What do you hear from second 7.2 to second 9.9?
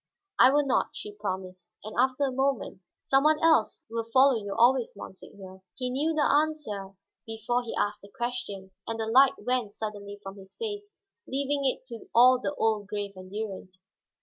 before he asked the question, and the light went